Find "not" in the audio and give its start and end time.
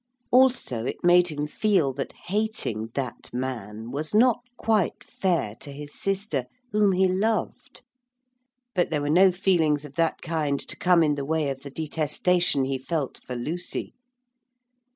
4.15-4.39